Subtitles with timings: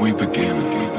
[0.00, 0.56] We begin.
[0.56, 0.89] We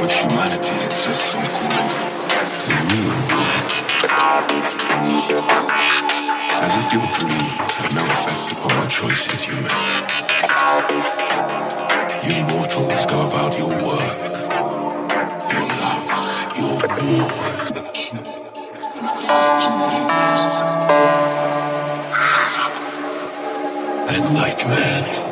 [0.00, 1.88] which humanity exists on called
[2.68, 2.74] the
[3.08, 3.70] world.
[6.62, 9.72] As if your dreams have no effect upon the choices you make.
[12.26, 14.18] You mortals go about your work,
[15.52, 16.26] your loves,
[16.58, 17.70] your wars,
[24.12, 25.29] and nightmares.